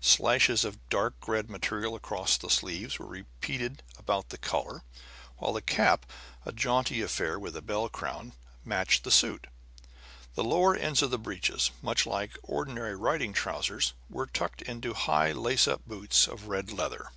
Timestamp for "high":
14.92-15.30